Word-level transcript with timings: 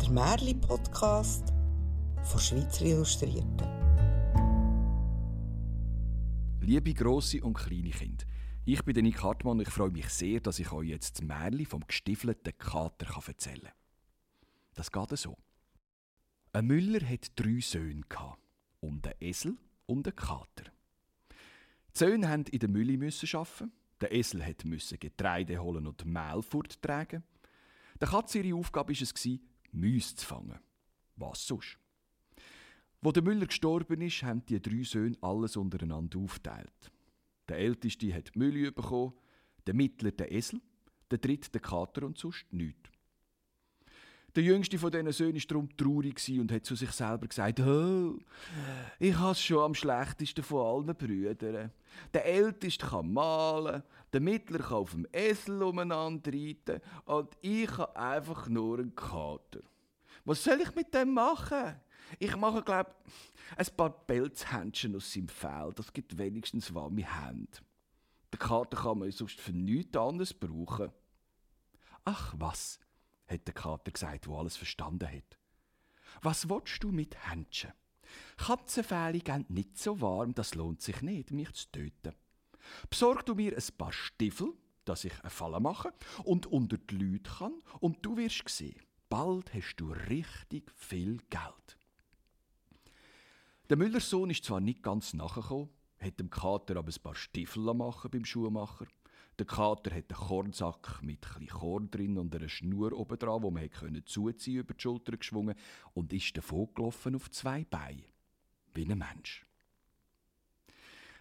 der 0.00 0.10
Märli-Podcast 0.10 1.52
von 2.22 2.40
Schweizer 2.40 2.84
Illustrierten. 2.84 3.66
Liebe 6.60 6.92
grosse 6.92 7.42
und 7.42 7.54
kleine 7.54 7.90
Kinder, 7.90 8.24
ich 8.64 8.84
bin 8.84 8.96
Nick 9.02 9.22
Hartmann 9.22 9.58
und 9.58 9.66
ich 9.66 9.72
freue 9.72 9.90
mich 9.90 10.08
sehr, 10.08 10.40
dass 10.40 10.58
ich 10.58 10.70
euch 10.72 10.88
jetzt 10.88 11.18
das 11.18 11.26
Märli 11.26 11.64
vom 11.64 11.86
gestiefelten 11.86 12.56
Kater 12.58 13.06
erzählen 13.26 13.62
kann. 13.62 13.72
Das 14.74 14.92
geht 14.92 15.18
so. 15.18 15.38
Ein 16.52 16.66
Müller 16.66 17.06
hat 17.08 17.32
drei 17.36 17.60
Söhne 17.60 18.02
und 18.80 19.06
einen 19.06 19.16
Esel 19.20 19.56
und 19.86 20.06
einen 20.06 20.16
Kater. 20.16 20.70
Die 21.94 21.98
Söhne 21.98 22.28
mussten 22.28 22.52
in 22.52 22.58
der 22.58 22.68
Mühle 22.68 23.12
arbeiten. 23.32 23.72
Der 24.00 24.12
Esel 24.12 24.44
musste 24.64 24.98
Getreide 24.98 25.58
holen 25.58 25.86
und 25.86 26.04
Mehl 26.04 26.42
forttragen. 26.42 27.22
Der 28.00 28.08
Katze 28.08 28.40
ihre 28.40 28.58
Aufgabe 28.58 28.92
war 28.92 29.02
es, 29.02 29.14
Müsse 29.76 30.16
zu 30.16 30.26
fangen. 30.26 30.58
Was 31.16 31.46
sonst? 31.46 31.78
Wo 33.00 33.12
der 33.12 33.22
Müller 33.22 33.46
gestorben 33.46 34.00
ist, 34.00 34.22
haben 34.22 34.44
die 34.46 34.60
drei 34.60 34.82
Söhne 34.82 35.16
alles 35.20 35.56
untereinander 35.56 36.18
aufgeteilt. 36.18 36.90
Der 37.48 37.58
Älteste 37.58 38.12
hat 38.12 38.34
die 38.34 38.38
Mühle 38.38 38.72
bekommen, 38.72 39.12
der 39.66 39.74
Mittlere 39.74 40.12
den 40.12 40.32
Esel, 40.32 40.60
der 41.10 41.18
Dritte 41.18 41.50
den 41.50 41.62
Kater 41.62 42.04
und 42.04 42.18
sonst 42.18 42.52
nichts. 42.52 42.90
Der 44.34 44.42
jüngste 44.42 44.78
von 44.78 44.90
diesen 44.90 45.12
Söhnen 45.12 45.36
war 45.36 45.46
darum 45.48 45.76
traurig 45.78 46.38
und 46.38 46.52
hat 46.52 46.66
zu 46.66 46.74
sich 46.74 46.90
selber 46.90 47.26
gesagt, 47.26 47.58
oh, 47.60 48.18
ich 48.98 49.16
habe 49.16 49.32
es 49.32 49.40
schon 49.40 49.62
am 49.62 49.74
schlechtesten 49.74 50.44
von 50.44 50.84
allen 50.84 50.96
Brüdern. 50.96 51.70
Der 52.12 52.26
Älteste 52.26 52.86
kann 52.86 53.14
malen, 53.14 53.82
der 54.12 54.20
Mittler 54.20 54.58
kann 54.58 54.76
auf 54.76 54.90
dem 54.90 55.06
Esel 55.10 55.62
umeinander 55.62 56.30
reiten 56.30 56.82
und 57.06 57.34
ich 57.40 57.78
habe 57.78 57.96
einfach 57.96 58.46
nur 58.48 58.78
einen 58.78 58.94
Kater. 58.94 59.60
Was 60.26 60.42
soll 60.42 60.60
ich 60.60 60.74
mit 60.74 60.92
dem 60.92 61.14
machen? 61.14 61.80
Ich 62.18 62.36
mache, 62.36 62.62
glaube 62.62 62.94
ein 63.56 63.66
paar 63.76 63.90
Pelzhändchen 63.90 64.96
aus 64.96 65.12
seinem 65.12 65.28
Fell. 65.28 65.72
Das 65.74 65.92
gibt 65.92 66.18
wenigstens 66.18 66.74
warme 66.74 67.04
Hände. 67.04 67.58
Den 68.32 68.40
Kater 68.40 68.76
kann 68.76 68.98
man 68.98 69.12
sonst 69.12 69.40
für 69.40 69.52
nichts 69.52 69.96
anderes 69.96 70.34
brauchen. 70.34 70.90
Ach 72.04 72.34
was, 72.36 72.80
hat 73.28 73.46
der 73.46 73.54
Kater 73.54 73.92
gesagt, 73.92 74.26
wo 74.26 74.36
alles 74.36 74.56
verstanden 74.56 75.08
hat. 75.08 75.38
Was 76.22 76.48
willst 76.48 76.82
du 76.82 76.90
mit 76.90 77.16
Händchen? 77.30 77.72
Katzenfähle 78.36 79.20
gehen 79.20 79.46
nicht 79.48 79.78
so 79.78 80.00
warm, 80.00 80.34
das 80.34 80.56
lohnt 80.56 80.82
sich 80.82 81.02
nicht, 81.02 81.30
mich 81.30 81.52
zu 81.52 81.70
töten. 81.70 82.14
Besorg 82.90 83.24
du 83.26 83.36
mir 83.36 83.56
ein 83.56 83.76
paar 83.78 83.92
Stiefel, 83.92 84.54
dass 84.84 85.04
ich 85.04 85.20
eine 85.20 85.30
Falle 85.30 85.60
mache 85.60 85.92
und 86.24 86.46
unter 86.46 86.78
die 86.78 86.96
Leute 86.96 87.30
kann, 87.30 87.62
und 87.78 88.04
du 88.04 88.16
wirst 88.16 88.48
sehen, 88.48 88.80
bald 89.16 89.54
hast 89.54 89.76
du 89.76 89.92
richtig 90.10 90.70
viel 90.72 91.16
Geld. 91.30 91.78
Der 93.70 93.78
Müllersohn 93.78 94.28
ist 94.28 94.44
zwar 94.44 94.60
nicht 94.60 94.82
ganz 94.82 95.14
nachgekommen, 95.14 95.70
hat 95.98 96.20
dem 96.20 96.28
Kater 96.28 96.76
aber 96.76 96.92
ein 96.92 97.02
paar 97.02 97.14
Stiefel 97.14 97.62
machen 97.72 98.10
beim 98.10 98.26
Schuhmacher. 98.26 98.86
Der 99.38 99.46
Kater 99.46 99.94
hat 99.94 100.12
einen 100.12 100.28
Kornsack 100.28 101.02
mit 101.02 101.26
ein 101.34 101.46
Korn 101.46 101.90
drin 101.90 102.18
und 102.18 102.36
einer 102.36 102.50
Schnur 102.50 102.92
oben 102.92 103.18
dran, 103.18 103.42
wo 103.42 103.50
man 103.50 103.70
zuziehen 104.04 104.60
über 104.60 104.74
die 104.74 104.82
Schulter 104.82 105.16
geschwungen 105.16 105.54
und 105.94 106.12
ist 106.12 106.36
davon 106.36 106.68
gelaufen 106.74 107.14
auf 107.14 107.30
zwei 107.30 107.64
Beinen, 107.64 108.04
wie 108.74 108.84
ein 108.84 108.98
Mensch. 108.98 109.46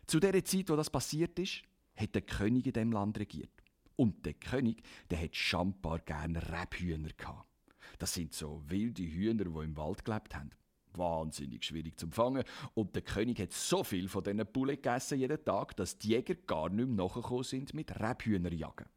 Zu 0.06 0.20
der 0.20 0.44
Zeit, 0.44 0.70
wo 0.70 0.76
das 0.76 0.90
passiert 0.90 1.40
ist, 1.40 1.62
hat 1.96 2.14
der 2.14 2.24
König 2.24 2.66
in 2.66 2.74
dem 2.74 2.92
Land 2.92 3.18
regiert. 3.18 3.64
Und 3.96 4.26
der 4.26 4.34
König, 4.34 4.84
der 5.10 5.22
hat 5.22 5.34
schambar 5.34 6.00
gerne 6.00 6.42
Rebhühner 6.52 7.14
gehabt. 7.16 7.55
Das 8.00 8.14
sind 8.14 8.34
so 8.34 8.62
wilde 8.68 9.04
Hühner, 9.04 9.46
die 9.46 9.64
im 9.66 9.78
Wald 9.78 10.06
gelebt 10.06 10.36
haben 10.36 10.52
wahnsinnig 10.98 11.64
schwierig 11.64 12.00
zu 12.00 12.08
fangen. 12.10 12.44
Und 12.74 12.96
der 12.96 13.02
König 13.02 13.40
hat 13.40 13.54
so 13.54 13.84
viel 13.84 14.08
von 14.08 14.24
diesen 14.24 14.46
Bullen 14.46 14.76
gegessen 14.76 15.20
jeden 15.20 15.44
Tag, 15.44 15.76
dass 15.76 15.98
die 15.98 16.10
Jäger 16.10 16.36
gar 16.36 16.70
nicht 16.70 16.88
mehr 16.88 17.06
nachgekommen 17.06 17.44
sind 17.44 17.74
mit 17.74 18.00
Rebhühnerjagen. 18.00 18.88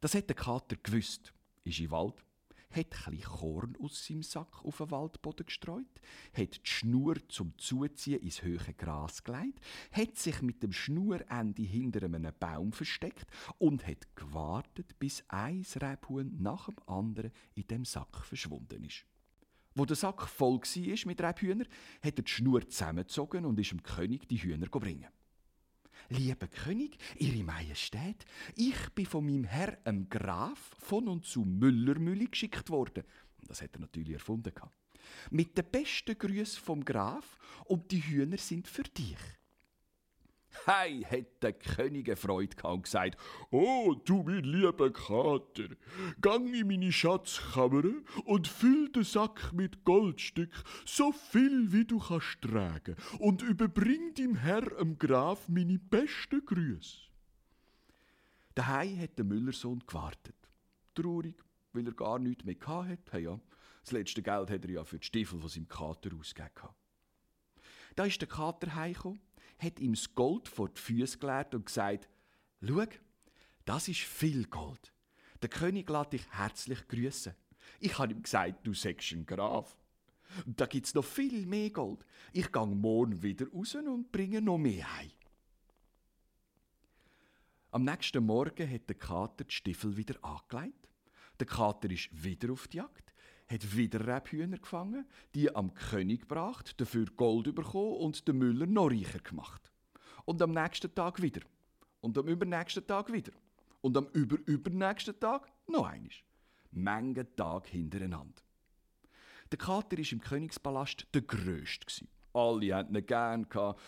Das 0.00 0.14
hat 0.14 0.28
der 0.28 0.36
Kater 0.36 0.76
gewusst, 0.82 1.32
ist 1.64 1.80
im 1.80 1.90
Wald, 1.90 2.24
hat 2.74 3.06
ein 3.06 3.20
Korn 3.20 3.76
aus 3.80 4.06
seinem 4.06 4.22
Sack 4.22 4.64
auf 4.64 4.78
den 4.78 4.90
Waldboden 4.90 5.46
gestreut, 5.46 6.00
hat 6.32 6.56
die 6.56 6.70
Schnur 6.70 7.16
zum 7.28 7.56
Zuziehen 7.58 8.20
ins 8.20 8.42
höhere 8.42 8.74
Gras 8.74 9.22
gelegt, 9.24 9.60
hat 9.92 10.16
sich 10.16 10.42
mit 10.42 10.62
dem 10.62 10.72
Schnurende 10.72 11.62
hinter 11.62 12.04
einem 12.04 12.32
Baum 12.38 12.72
versteckt 12.72 13.26
und 13.58 13.86
hat 13.86 14.16
gewartet, 14.16 14.98
bis 14.98 15.24
ein 15.28 15.64
Rebhuhn 15.76 16.36
nach 16.40 16.66
dem 16.66 16.76
anderen 16.86 17.32
in 17.54 17.66
dem 17.66 17.84
Sack 17.84 18.24
verschwunden 18.24 18.84
ist. 18.84 19.04
Wo 19.74 19.84
der 19.84 19.96
Sack 19.96 20.28
voll 20.28 20.60
war 20.60 21.06
mit 21.06 21.20
Rebhühnern, 21.20 21.66
hat 22.02 22.18
er 22.18 22.22
die 22.22 22.30
Schnur 22.30 22.68
zusammengezogen 22.68 23.44
und 23.44 23.58
ist 23.58 23.72
dem 23.72 23.82
König 23.82 24.28
die 24.28 24.36
Hühner 24.36 24.68
bringen. 24.68 25.08
Lieber 26.08 26.46
König, 26.46 26.98
Ihre 27.18 27.44
Majestät, 27.44 28.24
ich 28.56 28.90
bin 28.94 29.06
von 29.06 29.24
meinem 29.24 29.44
Herr, 29.44 29.72
dem 29.72 30.08
Graf, 30.08 30.70
von 30.78 31.08
und 31.08 31.24
zu 31.24 31.44
Müllermühle 31.44 32.26
geschickt 32.26 32.70
worden. 32.70 33.04
Das 33.46 33.62
hat 33.62 33.74
er 33.74 33.80
natürlich 33.80 34.14
erfunden. 34.14 34.52
Mit 35.30 35.56
den 35.56 35.70
besten 35.70 36.16
Grüßen 36.16 36.62
vom 36.62 36.84
Graf 36.84 37.38
und 37.66 37.90
die 37.90 38.00
Hühner 38.02 38.38
sind 38.38 38.68
für 38.68 38.84
dich. 38.84 39.18
Hei, 40.66 41.02
hat 41.10 41.42
der 41.42 41.52
König 41.52 42.16
Freude 42.18 42.56
und 42.66 42.84
gesagt, 42.84 43.18
Oh, 43.50 43.94
du 44.04 44.22
mein 44.22 44.44
lieber 44.44 44.90
Kater, 44.90 45.68
gang 46.20 46.54
in 46.54 46.68
meine 46.68 46.90
Schatzkammer 46.90 47.82
und 48.24 48.48
füll 48.48 48.88
den 48.90 49.04
Sack 49.04 49.52
mit 49.52 49.84
Goldstück, 49.84 50.50
so 50.86 51.12
viel 51.12 51.72
wie 51.72 51.84
du 51.84 51.98
kannst 51.98 52.40
tragen, 52.40 52.96
und 53.18 53.42
überbring 53.42 54.14
dem 54.14 54.36
Herr, 54.36 54.78
em 54.78 54.98
Graf, 54.98 55.48
meine 55.48 55.78
besten 55.78 56.44
Grüße. 56.46 56.98
Daheim 58.54 58.98
hat 59.00 59.18
der 59.18 59.24
Müllersohn 59.24 59.82
gewartet. 59.86 60.36
Traurig, 60.94 61.36
weil 61.72 61.86
er 61.86 61.94
gar 61.94 62.18
nichts 62.18 62.44
mehr 62.44 62.56
hatte. 62.66 62.98
Hey 63.10 63.24
ja, 63.24 63.38
das 63.82 63.92
letzte 63.92 64.22
Geld 64.22 64.50
hat 64.50 64.64
er 64.64 64.70
ja 64.70 64.84
für 64.84 64.98
die 64.98 65.06
Stiefel 65.06 65.40
von 65.40 65.48
seinem 65.48 65.68
Kater 65.68 66.10
ausgegeben. 66.18 66.70
Da 67.96 68.04
ist 68.06 68.20
der 68.20 68.28
Kater 68.28 68.74
heimgekommen 68.74 69.20
hat 69.58 69.80
ihm 69.80 69.94
das 69.94 70.14
Gold 70.14 70.48
vor 70.48 70.68
die 70.68 70.80
Füße 70.80 71.18
gelegt 71.18 71.54
und 71.54 71.66
gesagt, 71.66 72.08
schau, 72.60 72.84
das 73.64 73.88
ist 73.88 74.00
viel 74.00 74.44
Gold. 74.46 74.92
Der 75.42 75.48
König 75.48 75.88
lässt 75.88 76.12
dich 76.12 76.26
herzlich 76.30 76.86
grüßen. 76.88 77.34
Ich 77.80 77.98
habe 77.98 78.12
ihm 78.12 78.22
gesagt, 78.22 78.66
du 78.66 78.74
sagst 78.74 79.12
ein 79.12 79.26
Graf. 79.26 79.76
Und 80.46 80.60
da 80.60 80.66
gibt's 80.66 80.94
noch 80.94 81.04
viel 81.04 81.46
mehr 81.46 81.70
Gold. 81.70 82.04
Ich 82.32 82.50
gehe 82.50 82.66
morgen 82.66 83.22
wieder 83.22 83.48
raus 83.50 83.74
und 83.74 84.10
bringe 84.10 84.40
noch 84.40 84.58
mehr 84.58 84.96
heim. 84.96 85.10
Am 87.70 87.84
nächsten 87.84 88.24
Morgen 88.24 88.70
hat 88.70 88.88
der 88.88 88.96
Kater 88.96 89.44
die 89.44 89.54
Stiefel 89.54 89.96
wieder 89.96 90.16
angelegt. 90.22 90.88
Der 91.40 91.46
Kater 91.46 91.90
ist 91.90 92.08
wieder 92.12 92.52
auf 92.52 92.68
die 92.68 92.78
Jagd 92.78 93.13
hat 93.46 93.76
wieder 93.76 94.06
Rebhühner 94.06 94.58
gefangen, 94.58 95.06
die 95.34 95.54
am 95.54 95.74
König 95.74 96.22
gebracht, 96.22 96.80
dafür 96.80 97.06
Gold 97.16 97.54
bekommen 97.54 97.96
und 97.96 98.26
den 98.26 98.38
Müller 98.38 98.66
noch 98.66 98.90
reicher 98.90 99.18
gemacht. 99.18 99.70
Und 100.24 100.40
am 100.40 100.52
nächsten 100.52 100.94
Tag 100.94 101.20
wieder. 101.20 101.42
Und 102.00 102.16
am 102.18 102.28
übernächsten 102.28 102.86
Tag 102.86 103.12
wieder. 103.12 103.32
Und 103.80 103.96
am 103.96 104.06
überübernächsten 104.12 105.18
Tag 105.20 105.50
noch 105.66 105.86
einisch. 105.86 106.24
Menge 106.70 107.34
Tag 107.36 107.66
hintereinander. 107.68 108.42
Der 109.50 109.58
Kater 109.58 109.98
war 109.98 110.12
im 110.12 110.20
Königspalast 110.20 111.06
der 111.14 111.22
Größte. 111.22 112.06
Alle 112.32 112.74
hatten 112.74 112.96
ihn 112.96 113.06
gern 113.06 113.46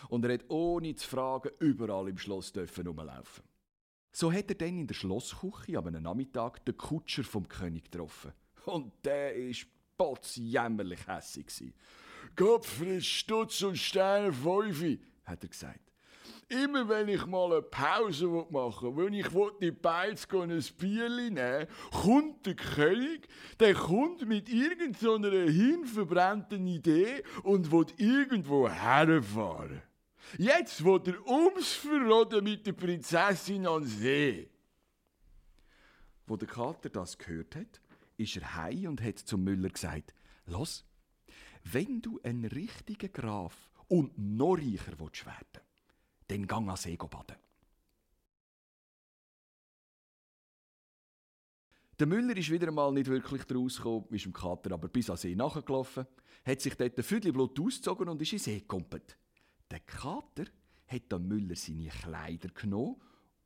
und 0.08 0.24
er 0.24 0.34
hat 0.34 0.48
ohne 0.50 0.94
zu 0.94 1.08
fragen 1.08 1.50
überall 1.58 2.08
im 2.08 2.18
Schloss 2.18 2.52
rumlaufen. 2.56 3.44
So 4.12 4.32
hat 4.32 4.48
er 4.50 4.54
dann 4.54 4.78
in 4.78 4.86
der 4.86 4.94
Schlossküche 4.94 5.76
am 5.76 5.86
Nachmittag 5.86 6.64
den 6.64 6.76
Kutscher 6.76 7.24
vom 7.24 7.48
König 7.48 7.90
getroffen. 7.90 8.32
Und 8.66 8.92
der 9.04 9.34
ist 9.34 9.66
potzjämmerlich 9.96 11.06
hässig. 11.06 11.46
Gottfried 12.34 13.04
Stutz 13.04 13.62
und 13.62 13.78
Steiner 13.78 14.32
Fünfe, 14.32 14.98
hat 15.24 15.42
er 15.42 15.48
gesagt. 15.48 15.80
Immer 16.48 16.88
wenn 16.88 17.08
ich 17.08 17.26
mal 17.26 17.52
eine 17.52 17.62
Pause 17.62 18.26
machen 18.50 18.96
will, 18.96 19.06
wenn 19.06 19.14
ich 19.14 19.28
die 19.60 19.72
Beiz 19.72 20.28
ein 20.32 20.64
Bier 20.78 21.08
nehmen 21.08 21.66
kommt 21.90 22.46
der 22.46 22.54
König, 22.54 23.28
der 23.58 23.74
kommt 23.74 24.26
mit 24.28 24.48
irgendeiner 24.48 25.50
hirnverbrannten 25.50 26.66
Idee 26.66 27.24
und 27.42 27.72
will 27.72 27.86
irgendwo 27.96 28.68
herfahren. 28.68 29.82
Jetzt 30.38 30.84
wird 30.84 31.08
er 31.08 31.26
ums 31.26 31.72
Verroden 31.72 32.44
mit 32.44 32.66
der 32.66 32.72
Prinzessin 32.72 33.66
an 33.66 33.84
See. 33.84 34.48
Wo 36.26 36.36
der 36.36 36.48
Kater 36.48 36.90
das 36.90 37.16
gehört 37.16 37.56
hat, 37.56 37.80
ist 38.16 38.36
er 38.36 38.54
heim 38.56 38.86
und 38.86 39.02
hat 39.02 39.18
zum 39.18 39.44
Müller 39.44 39.68
gesagt, 39.68 40.14
los, 40.46 40.84
wenn 41.64 42.00
du 42.00 42.20
ein 42.22 42.44
richtiger 42.44 43.08
Graf 43.08 43.70
und 43.88 44.16
noch 44.18 44.56
reicher 44.56 44.98
willst 44.98 45.26
werden, 45.26 45.62
dann 46.28 46.46
gang 46.46 46.68
an 46.68 46.76
See 46.76 46.96
baden. 46.96 47.36
Der 51.98 52.06
Müller 52.06 52.36
ist 52.36 52.50
wieder 52.50 52.68
einmal 52.68 52.92
nicht 52.92 53.06
wirklich 53.06 53.42
rausgekommen, 53.50 54.10
ist 54.10 54.26
dem 54.26 54.32
Kater 54.32 54.72
aber 54.72 54.88
bis 54.88 55.08
an 55.08 55.16
See 55.16 55.34
nachgelaufen, 55.34 56.06
hat 56.44 56.60
sich 56.60 56.74
dort 56.74 56.98
ein 56.98 57.32
Blut 57.32 57.58
ausgezogen 57.58 58.08
und 58.08 58.20
ist 58.20 58.32
in 58.34 58.38
See 58.38 58.58
gekumpelt. 58.58 59.16
Der 59.70 59.80
Kater 59.80 60.44
hat 60.86 61.10
dem 61.10 61.26
Müller 61.26 61.56
seine 61.56 61.88
Kleider 61.88 62.48
genommen 62.48 63.00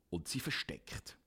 und 0.09 0.27
sie 0.27 0.39
versteckt. 0.39 1.17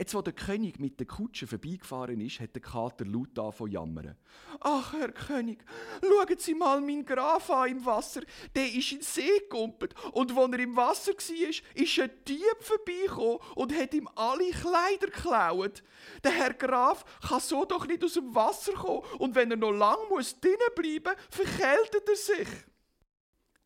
Jetzt, 0.00 0.14
wo 0.14 0.22
der 0.22 0.32
König 0.32 0.80
mit 0.80 0.98
der 0.98 1.06
Kutsche 1.06 1.46
vorbeigefahren 1.46 2.22
ist, 2.22 2.40
hat 2.40 2.54
der 2.54 2.62
Kater 2.62 3.04
laut 3.04 3.54
von 3.54 3.70
jammern. 3.70 4.16
Ach, 4.58 4.94
Herr 4.94 5.12
König, 5.12 5.62
schauen 6.00 6.38
Sie 6.38 6.54
mal 6.54 6.80
meinen 6.80 7.04
Graf 7.04 7.50
an 7.50 7.68
im 7.68 7.84
Wasser. 7.84 8.22
Der 8.56 8.64
ist 8.64 8.92
in 8.92 9.00
den 9.00 9.04
See 9.04 9.40
gekumpelt. 9.40 9.94
Und 10.12 10.34
als 10.34 10.52
er 10.52 10.58
im 10.58 10.74
Wasser 10.74 11.12
war, 11.12 11.50
ist 11.74 11.98
ein 11.98 12.10
Dieb 12.26 12.56
vorbeigekommen 12.60 13.40
und 13.56 13.76
hat 13.76 13.92
ihm 13.92 14.08
alle 14.14 14.50
Kleider 14.52 15.08
geklaut. 15.08 15.82
Der 16.24 16.32
Herr 16.32 16.54
Graf 16.54 17.04
kann 17.20 17.40
so 17.40 17.66
doch 17.66 17.86
nicht 17.86 18.02
aus 18.02 18.14
dem 18.14 18.34
Wasser 18.34 18.72
kommen. 18.72 19.02
Und 19.18 19.34
wenn 19.34 19.50
er 19.50 19.58
noch 19.58 19.70
lang 19.70 19.98
muss 20.08 20.40
drinnen 20.40 20.56
bleiben, 20.74 21.14
verkältet 21.28 22.08
er 22.08 22.16
sich. 22.16 22.48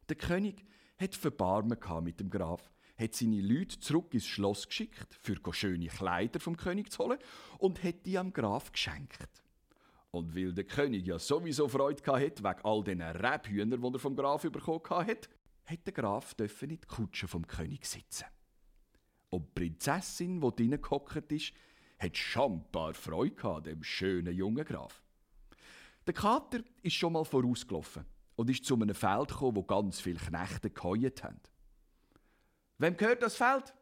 Der 0.08 0.16
König 0.16 0.66
hat 0.98 1.14
Verbarmen 1.14 1.78
mit 2.02 2.18
dem 2.18 2.28
Graf 2.28 2.73
hat 2.96 3.14
seine 3.14 3.40
Leute 3.40 3.78
zurück 3.80 4.14
ins 4.14 4.26
Schloss 4.26 4.68
geschickt, 4.68 5.14
für 5.20 5.36
schöne 5.52 5.88
Kleider 5.88 6.40
vom 6.40 6.56
König 6.56 6.92
zu 6.92 7.04
holen, 7.04 7.18
und 7.58 7.82
hat 7.82 8.06
die 8.06 8.18
am 8.18 8.32
Graf 8.32 8.72
geschenkt. 8.72 9.28
Und 10.10 10.36
weil 10.36 10.52
der 10.52 10.64
König 10.64 11.06
ja 11.06 11.18
sowieso 11.18 11.66
Freude 11.68 12.02
hatte, 12.06 12.44
wegen 12.44 12.64
all 12.64 12.84
den 12.84 13.02
Rebhühnern, 13.02 13.82
die 13.82 13.92
er 13.94 13.98
vom 13.98 14.14
Graf 14.14 14.42
bekommen 14.42 15.08
hat, 15.08 15.28
hat 15.66 15.86
der 15.86 15.92
Graf 15.92 16.36
in 16.38 16.68
die 16.68 16.78
Kutsche 16.78 17.26
vom 17.26 17.46
König 17.46 17.84
sitzen. 17.84 18.26
Und 19.30 19.48
die 19.48 19.60
Prinzessin, 19.60 20.40
die 20.40 20.54
drinnen 20.54 20.80
gehockt 20.80 21.32
ist, 21.32 21.52
hat 21.98 22.16
schambar 22.16 22.94
Freude 22.94 23.42
an 23.44 23.62
dem 23.64 23.82
schönen 23.82 24.34
jungen 24.34 24.64
Graf. 24.64 25.02
Der 26.06 26.14
Kater 26.14 26.60
ist 26.82 26.94
schon 26.94 27.14
mal 27.14 27.24
vorausgelaufen 27.24 28.04
und 28.36 28.50
ist 28.50 28.64
zu 28.64 28.74
einem 28.74 28.94
Feld 28.94 29.30
gekommen, 29.30 29.56
wo 29.56 29.62
ganz 29.62 30.00
viele 30.00 30.18
Knechte 30.18 30.70
geheult 30.70 31.24
haben. 31.24 31.40
Wem 32.78 32.96
gehört 32.96 33.22
das 33.22 33.36
Feld? 33.36 33.74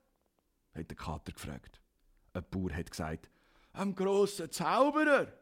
hat 0.75 0.91
der 0.91 0.97
Kater 0.97 1.33
gefragt. 1.33 1.81
Ein 2.33 2.45
Bauer 2.51 2.73
hat 2.73 2.91
gesagt, 2.91 3.31
einem 3.73 3.95
grossen 3.95 4.51
Zauberer. 4.51 5.33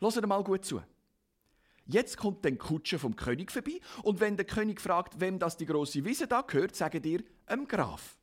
Hört 0.00 0.26
mal 0.26 0.44
gut 0.44 0.64
zu. 0.64 0.82
Jetzt 1.86 2.16
kommt 2.16 2.44
den 2.44 2.58
Kutsche 2.58 2.98
vom 2.98 3.16
König 3.16 3.50
vorbei 3.50 3.80
und 4.02 4.20
wenn 4.20 4.36
der 4.36 4.44
König 4.44 4.80
fragt, 4.80 5.20
wem 5.20 5.38
das 5.38 5.56
die 5.56 5.66
große 5.66 6.04
Wiese 6.04 6.26
da 6.26 6.42
gehört, 6.42 6.74
sagt 6.74 7.06
ihr, 7.06 7.22
einem 7.46 7.68
Graf. 7.68 8.18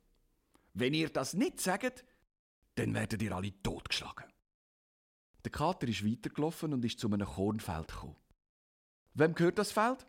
Wenn 0.74 0.92
ihr 0.92 1.08
das 1.08 1.34
nicht 1.34 1.60
sagt, 1.60 2.04
dann 2.74 2.94
werdet 2.94 3.22
ihr 3.22 3.34
alle 3.34 3.62
totgeschlagen. 3.62 4.26
Der 5.44 5.52
Kater 5.52 5.88
ist 5.88 6.04
weitergelaufen 6.04 6.72
und 6.72 6.84
ist 6.84 6.98
zu 7.00 7.10
einem 7.10 7.26
Kornfeld 7.26 7.88
gekommen. 7.88 8.16
Wem 9.14 9.34
gehört 9.34 9.58
das 9.58 9.72
Feld? 9.72 10.06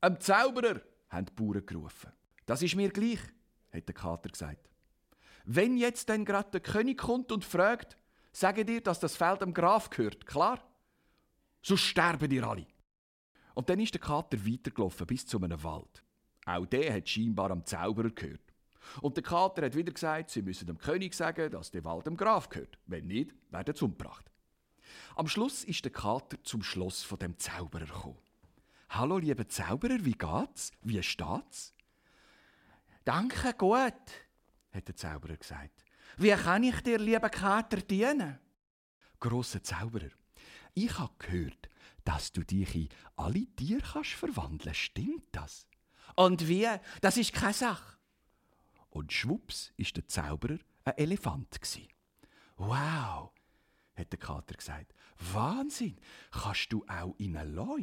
Einem 0.00 0.20
Zauberer, 0.20 0.80
haben 1.08 1.26
die 1.26 1.32
Bauern 1.32 1.64
gerufen. 1.64 2.12
Das 2.46 2.62
ist 2.62 2.76
mir 2.76 2.90
gleich, 2.90 3.20
hat 3.72 3.88
der 3.88 3.94
Kater 3.94 4.28
gesagt. 4.28 4.68
Wenn 5.44 5.76
jetzt 5.76 6.08
dann 6.08 6.24
gerade 6.24 6.50
der 6.50 6.60
König 6.60 6.98
kommt 6.98 7.32
und 7.32 7.44
fragt, 7.44 7.96
sage 8.32 8.64
dir, 8.64 8.80
dass 8.80 9.00
das 9.00 9.16
Feld 9.16 9.42
am 9.42 9.54
Graf 9.54 9.90
gehört, 9.90 10.26
klar? 10.26 10.62
So 11.62 11.76
sterben 11.76 12.30
ihr 12.30 12.46
alle. 12.46 12.66
Und 13.54 13.68
dann 13.68 13.80
ist 13.80 13.94
der 13.94 14.00
Kater 14.00 14.44
weitergelaufen 14.46 15.06
bis 15.06 15.26
zu 15.26 15.38
einem 15.38 15.62
Wald. 15.62 16.02
Auch 16.44 16.66
der 16.66 16.94
hat 16.94 17.08
scheinbar 17.08 17.50
am 17.50 17.64
Zauberer 17.64 18.10
gehört. 18.10 18.40
Und 19.00 19.16
der 19.16 19.24
Kater 19.24 19.64
hat 19.64 19.74
wieder 19.74 19.92
gesagt, 19.92 20.30
sie 20.30 20.42
müssen 20.42 20.66
dem 20.66 20.78
König 20.78 21.14
sagen, 21.14 21.50
dass 21.50 21.70
der 21.70 21.84
Wald 21.84 22.06
dem 22.06 22.16
Graf 22.16 22.48
gehört. 22.48 22.78
Wenn 22.86 23.06
nicht, 23.06 23.34
werden 23.50 23.74
sie 23.74 23.84
umgebracht. 23.84 24.30
Am 25.16 25.26
Schluss 25.26 25.64
ist 25.64 25.84
der 25.84 25.92
Kater 25.92 26.42
zum 26.42 26.62
Schloss 26.62 27.02
von 27.02 27.18
dem 27.18 27.38
Zauberer 27.38 27.86
gekommen. 27.86 28.18
Hallo, 28.90 29.18
lieber 29.18 29.48
Zauberer, 29.48 30.04
wie 30.04 30.12
geht's? 30.12 30.72
Wie 30.82 31.02
steht's? 31.02 31.74
Danke, 33.04 33.52
gut, 33.52 33.92
hat 34.72 34.88
der 34.88 34.96
Zauberer 34.96 35.36
gesagt. 35.36 35.84
Wie 36.16 36.30
kann 36.30 36.62
ich 36.62 36.80
dir, 36.80 36.98
lieber 36.98 37.28
Kater, 37.28 37.78
dienen? 37.78 38.38
Grosser 39.20 39.62
Zauberer, 39.62 40.08
ich 40.72 40.98
habe 40.98 41.12
gehört, 41.18 41.68
dass 42.04 42.32
du 42.32 42.42
dich 42.42 42.74
in 42.74 42.88
alle 43.16 43.46
Tiere 43.56 43.82
kannst 43.82 44.12
verwandeln. 44.12 44.74
Stimmt 44.74 45.26
das? 45.32 45.66
Und 46.16 46.48
wie? 46.48 46.68
Das 47.02 47.16
ist 47.18 47.32
keine 47.34 47.52
Sache. 47.52 47.98
Und 48.88 49.12
schwupps 49.12 49.72
ist 49.76 49.96
der 49.96 50.08
Zauberer 50.08 50.58
ein 50.84 50.96
Elefant 50.96 51.60
gsi. 51.60 51.88
Wow, 52.56 53.32
hat 53.96 54.12
der 54.12 54.18
Kater 54.18 54.54
gesagt. 54.54 54.94
Wahnsinn! 55.18 55.98
Kannst 56.30 56.72
du 56.72 56.84
auch 56.86 57.14
in 57.18 57.36
ein 57.36 57.52
Leu? 57.54 57.82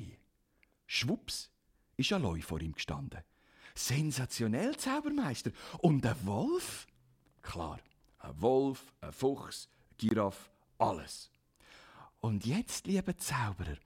Schwupps 0.88 1.52
ist 1.98 2.12
ein 2.12 2.22
Leu 2.22 2.42
vor 2.42 2.62
ihm 2.62 2.74
gestanden. 2.74 3.22
Sensationell, 3.76 4.76
Zaubermeister. 4.78 5.52
Und 5.80 6.06
ein 6.06 6.26
Wolf? 6.26 6.88
Klar, 7.42 7.80
ein 8.20 8.42
Wolf, 8.42 8.94
ein 9.02 9.12
Fuchs, 9.12 9.68
ein 9.92 9.98
Giraffe, 9.98 10.50
alles. 10.78 11.30
Und 12.20 12.46
jetzt, 12.46 12.88
lieber 12.88 13.18
Zauberer, 13.18 13.78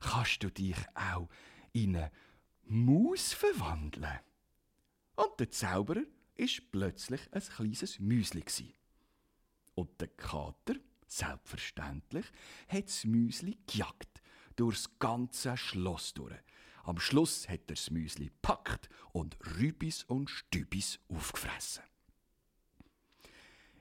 kannst 0.00 0.42
du 0.42 0.50
dich 0.50 0.76
auch 0.94 1.28
in 1.72 1.96
eine 1.96 2.10
Maus 2.64 3.32
verwandeln. 3.32 4.18
Und 5.16 5.38
der 5.38 5.50
Zauberer 5.50 6.02
ist 6.34 6.70
plötzlich 6.70 7.20
ein 7.32 7.42
kleines 7.42 7.98
Müsli. 7.98 8.74
Und 9.74 10.00
der 10.00 10.08
Kater, 10.08 10.74
selbstverständlich, 11.06 12.26
hat 12.68 12.86
das 12.86 13.04
Müsli 13.04 13.58
gejagt 13.66 14.22
durchs 14.56 14.98
ganze 14.98 15.56
Schloss 15.56 16.14
durch. 16.14 16.34
Am 16.84 16.98
Schluss 16.98 17.48
hat 17.48 17.60
er 17.68 17.74
das 17.74 17.90
Müsli 17.90 18.30
packt 18.42 18.88
und 19.12 19.36
Rübis 19.58 20.04
und 20.04 20.28
Stübis 20.28 20.98
aufgefressen. 21.08 21.82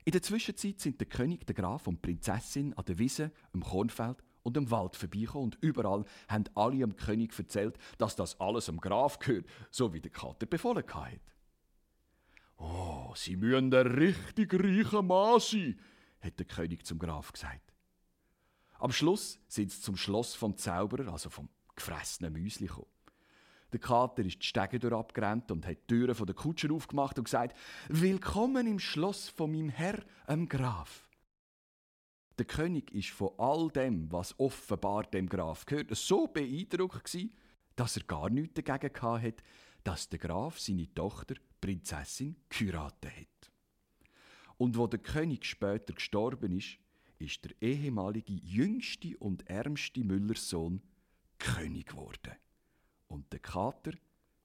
In 0.03 0.11
der 0.11 0.21
Zwischenzeit 0.21 0.79
sind 0.79 0.99
der 0.99 1.07
König, 1.07 1.45
der 1.45 1.55
Graf 1.55 1.87
und 1.87 1.95
die 1.95 2.01
Prinzessin 2.01 2.73
an 2.73 2.85
der 2.85 2.97
Wiese, 2.97 3.31
im 3.53 3.63
Kornfeld 3.63 4.23
und 4.43 4.57
im 4.57 4.71
Wald 4.71 4.95
vorbeigekommen 4.95 5.45
und 5.45 5.57
überall 5.61 6.05
haben 6.27 6.45
alle 6.55 6.77
dem 6.77 6.95
König 6.95 7.37
erzählt, 7.37 7.77
dass 7.97 8.15
das 8.15 8.39
alles 8.39 8.69
am 8.69 8.81
Graf 8.81 9.19
gehört, 9.19 9.45
so 9.69 9.93
wie 9.93 10.01
der 10.01 10.11
Kater 10.11 10.45
befohlen 10.47 10.83
hat. 10.87 11.19
Oh, 12.57 13.13
Sie 13.15 13.35
müssen 13.35 13.73
ein 13.73 13.87
richtig 13.87 14.53
reicher 14.53 15.01
Mann 15.01 15.39
sein, 15.39 15.79
hat 16.19 16.37
der 16.39 16.45
König 16.45 16.85
zum 16.85 16.99
Graf 16.99 17.33
gesagt. 17.33 17.73
Am 18.79 18.91
Schluss 18.91 19.39
sind 19.47 19.71
sie 19.71 19.81
zum 19.81 19.95
Schloss 19.95 20.33
vom 20.33 20.57
Zauberer, 20.57 21.11
also 21.11 21.29
vom 21.29 21.49
gefressenen 21.75 22.33
Müsli 22.33 22.67
gekommen. 22.67 22.87
Der 23.71 23.79
Kater 23.79 24.25
ist 24.25 24.41
die 24.41 24.45
Stege 24.45 24.79
durchabgerannt 24.79 25.49
und 25.51 25.65
hat 25.65 25.77
die 25.77 25.87
Türen 25.87 26.25
der 26.25 26.35
Kutscher 26.35 26.71
aufgemacht 26.71 27.17
und 27.17 27.23
gesagt: 27.25 27.57
Willkommen 27.87 28.67
im 28.67 28.79
Schloss 28.79 29.29
von 29.29 29.51
meinem 29.51 29.69
Herr, 29.69 30.03
dem 30.27 30.49
Graf. 30.49 31.09
Der 32.37 32.45
König 32.45 32.91
ist 32.91 33.09
von 33.09 33.31
all 33.37 33.69
dem, 33.69 34.11
was 34.11 34.37
offenbar 34.39 35.03
dem 35.03 35.29
Graf 35.29 35.65
gehört, 35.65 35.95
so 35.95 36.27
beeindruckt 36.27 37.03
gsi, 37.03 37.31
dass 37.75 37.97
er 37.97 38.03
gar 38.03 38.29
nichts 38.29 38.61
dagegen 38.61 39.01
hatte, 39.01 39.43
dass 39.83 40.09
der 40.09 40.19
Graf 40.19 40.59
seine 40.59 40.93
Tochter, 40.93 41.35
Prinzessin, 41.59 42.35
geheiratet 42.49 43.11
hat. 43.15 43.51
Und 44.57 44.77
wo 44.77 44.87
der 44.87 44.99
König 44.99 45.45
später 45.45 45.93
gestorben 45.93 46.51
ist, 46.51 46.77
ist 47.19 47.43
der 47.45 47.51
ehemalige 47.61 48.33
jüngste 48.33 49.17
und 49.17 49.47
ärmste 49.47 50.03
Müllerssohn 50.03 50.81
König 51.41 51.87
geworden. 51.87 52.35
Und 53.07 53.31
der 53.33 53.39
Kater 53.39 53.93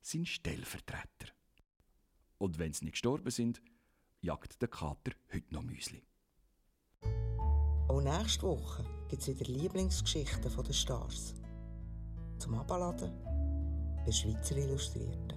sein 0.00 0.24
Stellvertreter. 0.24 1.32
Und 2.38 2.58
wenn 2.58 2.72
sie 2.72 2.84
nicht 2.84 2.94
gestorben 2.94 3.30
sind, 3.30 3.60
jagt 4.22 4.60
der 4.60 4.68
Kater 4.68 5.12
heute 5.32 5.54
noch 5.54 5.62
Müsli. 5.62 6.02
Auch 7.88 8.00
nächste 8.00 8.42
Woche 8.42 8.84
gibt 9.08 9.22
es 9.22 9.28
wieder 9.28 9.52
Lieblingsgeschichten 9.52 10.50
der 10.50 10.72
Stars. 10.72 11.34
Zum 12.38 12.54
Abladen 12.54 13.12
bei 14.04 14.12
Schweizer 14.12 14.56
Illustriert. 14.56 15.35